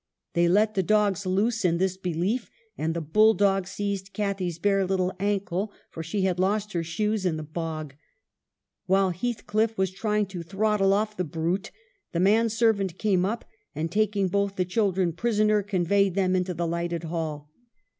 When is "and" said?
2.75-2.95, 13.75-13.91